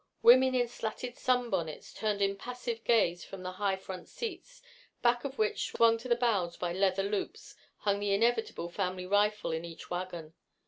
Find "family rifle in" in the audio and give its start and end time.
8.69-9.63